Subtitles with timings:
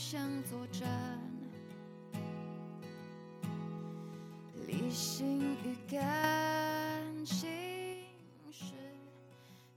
[0.00, 0.88] 相作战。
[4.66, 6.00] 理性与感
[7.26, 7.46] 性
[8.50, 8.72] 是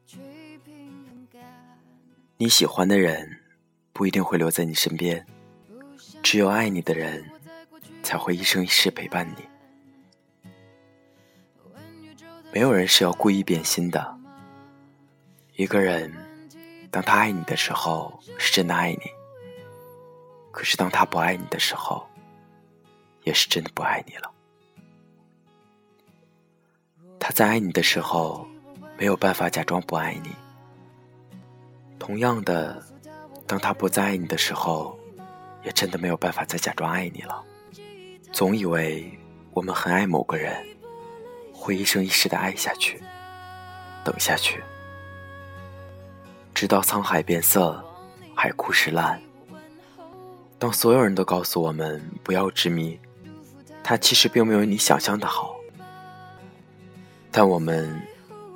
[0.07, 0.17] 去
[0.63, 1.41] 平衡感。
[2.37, 3.41] 你喜欢的人
[3.91, 5.25] 不一定会留在你身边，
[6.23, 7.29] 只有爱你的人
[8.01, 9.43] 才会一生一世陪伴你。
[12.53, 14.17] 没有人是要故意变心的。
[15.57, 16.11] 一个人，
[16.89, 18.99] 当他爱你的时候，是真的爱你；
[20.53, 22.07] 可是当他不爱你的时候，
[23.23, 24.31] 也是真的不爱你了。
[27.19, 28.47] 他在爱你的时候，
[28.97, 30.29] 没有办法假装不爱你。
[31.97, 32.81] 同样的，
[33.47, 34.97] 当他不再爱你的时候，
[35.63, 37.43] 也真的没有办法再假装爱你了。
[38.31, 39.11] 总以为
[39.51, 40.65] 我们很爱某个人。
[41.55, 43.01] 会一生一世的爱下去，
[44.03, 44.61] 等下去，
[46.53, 47.81] 直到沧海变色，
[48.35, 49.21] 海枯石烂。
[50.63, 52.97] 当所有人都告诉我们不要执迷，
[53.83, 55.57] 他其实并没有你想象的好。
[57.29, 58.01] 但我们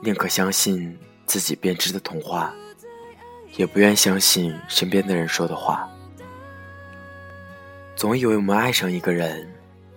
[0.02, 2.56] 宁可相信自己编织的童话，
[3.58, 5.86] 也不愿相信身边的人说的话。
[7.94, 9.46] 总以为我们爱上一个人，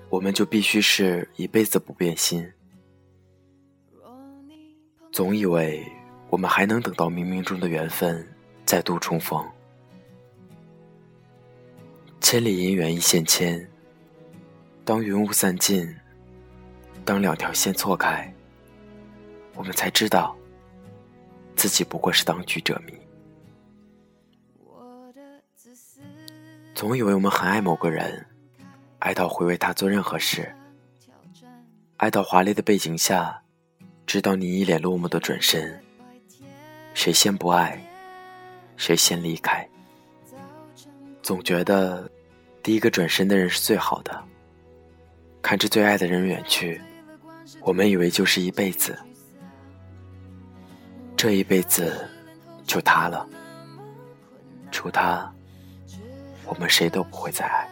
[0.09, 2.45] 我们就必须是一辈子不变心。
[5.13, 5.87] 总以为
[6.29, 8.27] 我们还能等到冥冥中的缘分
[8.67, 9.49] 再度重逢，
[12.31, 13.69] 千里姻缘一线牵。
[14.85, 15.93] 当云雾散尽，
[17.05, 18.33] 当两条线错开，
[19.57, 20.37] 我们才知道
[21.57, 22.95] 自己不过是当局者迷。
[26.73, 28.25] 总以为我们很爱某个人，
[29.01, 30.55] 爱到会为他做任何事，
[31.97, 33.43] 爱到华丽的背景下。
[34.07, 35.83] 直到你一脸落寞的转身，
[36.95, 37.85] 谁先不爱，
[38.77, 39.69] 谁先离开。
[41.23, 42.09] 总觉得
[42.63, 44.25] 第一个转身的人是最好的。
[45.43, 46.81] 看着最爱的人远去，
[47.61, 48.99] 我们以为就是一辈子，
[51.17, 52.09] 这一辈子
[52.65, 53.29] 就他了。
[54.71, 55.33] 除他，
[56.45, 57.69] 我们谁都不会再爱。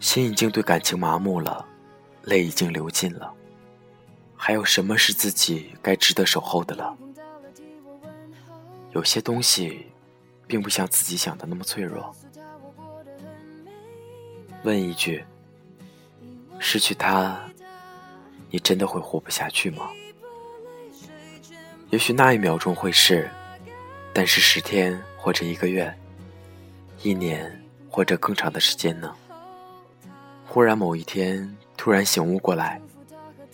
[0.00, 1.66] 心已经对感情麻木了。
[2.24, 3.32] 泪已经流尽了，
[4.36, 6.94] 还有什么是自己该值得守候的了？
[8.92, 9.86] 有些东西，
[10.48, 12.12] 并不像自己想的那么脆弱。
[14.64, 15.24] 问一句：
[16.58, 17.38] 失去他，
[18.50, 19.90] 你真的会活不下去吗？
[21.90, 23.30] 也许那一秒钟会是，
[24.12, 25.96] 但是十天或者一个月，
[27.02, 29.14] 一年或者更长的时间呢？
[30.44, 31.54] 忽然某一天。
[31.80, 32.80] 突然醒悟过来，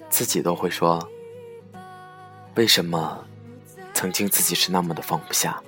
[0.09, 1.07] 自己都会说
[2.57, 3.23] ：“为什么
[3.93, 5.63] 曾经自己是那么的放不下？”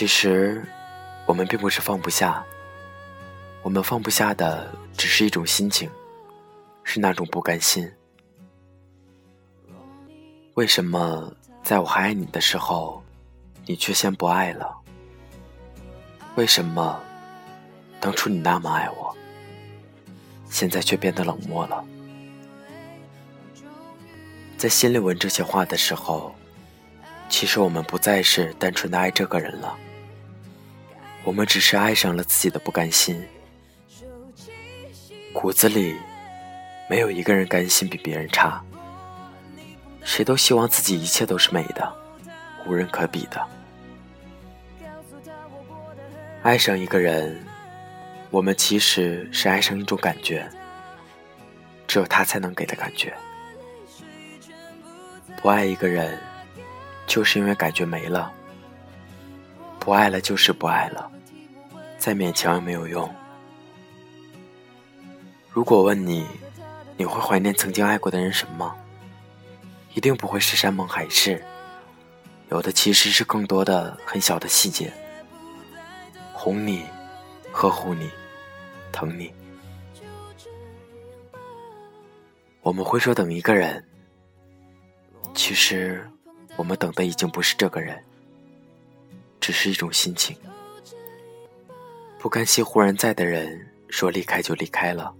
[0.00, 0.64] 其实，
[1.26, 2.42] 我们并不是放不下，
[3.60, 5.90] 我们放不下的只是一种心情，
[6.82, 7.86] 是那种不甘心。
[10.54, 11.30] 为什么
[11.62, 13.02] 在我还爱你的时候，
[13.66, 14.74] 你却先不爱了？
[16.34, 16.98] 为什么
[18.00, 19.14] 当初你那么爱我？
[20.48, 21.84] 现在却变得冷漠了。
[24.56, 26.34] 在心里问这些话的时候，
[27.28, 29.76] 其实我们不再是单纯的爱这个人了，
[31.24, 33.22] 我们只是爱上了自己的不甘心。
[35.32, 35.96] 骨子里，
[36.88, 38.62] 没有一个人甘心比别人差，
[40.02, 41.92] 谁都希望自己一切都是美的，
[42.66, 43.46] 无人可比的。
[46.42, 47.38] 爱上一个人。
[48.32, 50.48] 我们其实是爱上一种感觉，
[51.88, 53.12] 只有他才能给的感觉。
[55.42, 56.16] 不爱一个人，
[57.08, 58.32] 就是因为感觉没了；
[59.80, 61.10] 不爱了就是不爱了，
[61.98, 63.12] 再勉强也没有用。
[65.50, 66.24] 如果问你，
[66.96, 68.72] 你会怀念曾经爱过的人什么？
[69.94, 71.42] 一定不会是山盟海誓，
[72.50, 74.92] 有的其实是更多的很小的细节，
[76.32, 76.84] 哄你，
[77.50, 78.08] 呵护你。
[78.92, 79.32] 疼你，
[82.60, 83.88] 我们会说等一个人，
[85.32, 86.04] 其实
[86.56, 88.04] 我们等的已经不是这个人，
[89.50, 90.36] 只是一种心情。
[92.20, 95.12] 不甘心忽然在的人说离开就离开了，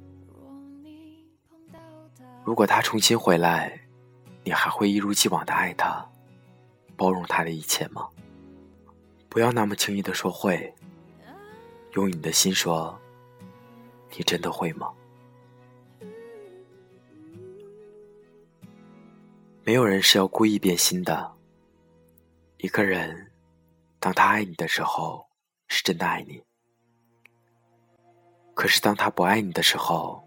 [2.44, 3.80] 如果他重新回来，
[4.44, 6.08] 你还会一如既往的爱他，
[6.96, 8.06] 包容他的一切吗？
[9.28, 10.72] 不要那么轻易的说会，
[11.94, 12.96] 用你的心说。
[14.16, 14.92] 你真的会吗？
[19.64, 21.32] 没有人是要故意变心的，
[22.58, 23.29] 一个人，
[24.00, 25.28] 当他爱你的时候，
[25.68, 26.42] 是真的爱你；
[28.54, 30.26] 可是当他不爱你的时候，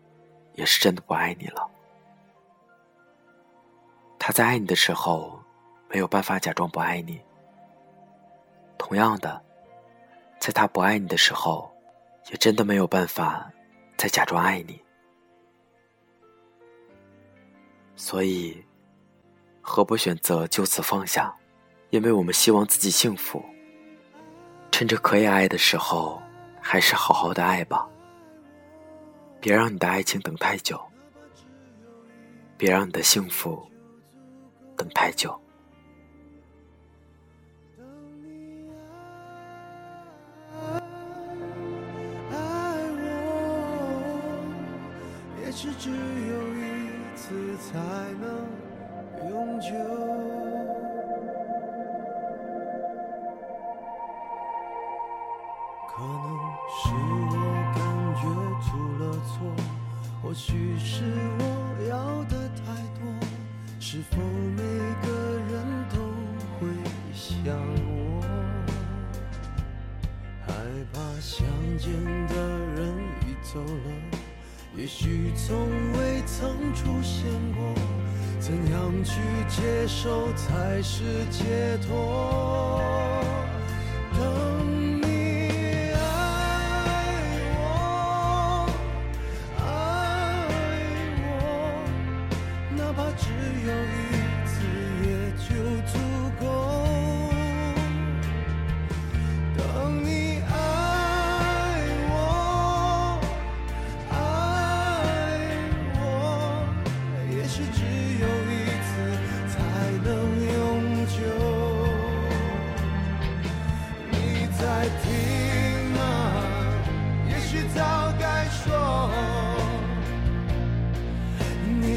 [0.54, 1.68] 也是真的不爱你了。
[4.20, 5.42] 他在爱你的时候，
[5.90, 7.18] 没有办法假装不爱你；
[8.78, 9.44] 同样的，
[10.40, 11.76] 在他不爱你的时候，
[12.30, 13.52] 也真的没有办法
[13.98, 14.80] 再假装爱你。
[17.96, 18.64] 所以，
[19.62, 21.36] 何不选择就此放下？
[21.90, 23.44] 因为我们希望自己幸福。
[24.74, 26.20] 趁着可以爱的时候，
[26.60, 27.88] 还是好好的爱吧。
[29.40, 30.82] 别让你的爱情等太久，
[32.58, 33.64] 别让你的幸福
[34.76, 35.40] 等太久。
[42.32, 42.36] 爱
[42.98, 43.14] 我，
[45.46, 45.96] 也许只有
[46.56, 47.78] 一次才
[48.20, 48.50] 能
[49.30, 50.73] 永久。
[60.34, 61.04] 或许是
[61.38, 61.44] 我
[61.88, 63.06] 要的太多。
[63.80, 64.18] 是否
[64.58, 64.64] 每
[65.06, 65.08] 个
[65.48, 65.98] 人都
[66.58, 66.68] 会
[67.14, 68.20] 像我，
[70.48, 70.52] 害
[70.92, 71.46] 怕相
[71.78, 71.94] 见
[72.30, 72.34] 的
[72.76, 73.92] 人已走了，
[74.76, 75.56] 也许从
[76.00, 77.76] 未曾出现过。
[78.40, 83.23] 怎样去接受才是解脱？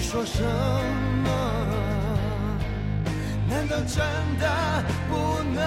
[0.08, 0.40] 说什
[1.24, 1.28] 么？
[3.48, 3.98] 难道真
[4.38, 4.46] 的
[5.08, 5.12] 不
[5.52, 5.60] 能？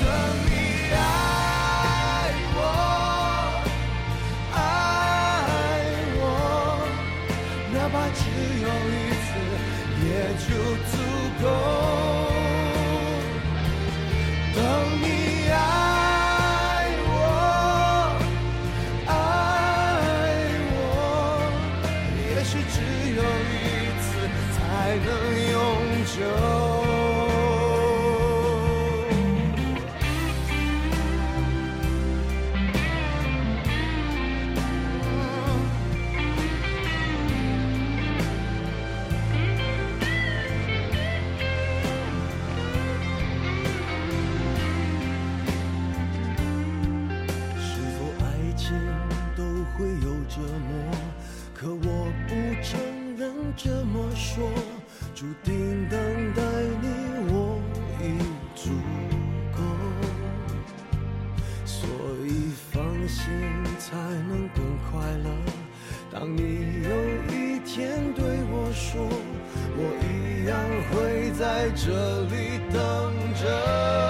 [0.00, 0.06] 等
[0.46, 0.50] 你
[0.94, 0.96] 爱
[2.54, 2.58] 我，
[4.54, 4.56] 爱
[6.20, 6.22] 我，
[7.74, 8.20] 哪怕只
[8.62, 9.28] 有一次，
[10.06, 10.48] 也就
[10.86, 10.94] 足
[11.42, 11.44] 够。
[63.14, 63.32] 心
[63.78, 63.96] 才
[64.28, 65.30] 能更快乐。
[66.12, 66.90] 当你有
[67.32, 69.08] 一天对我说
[69.76, 70.58] 我一样
[70.90, 74.03] 会在这里等着。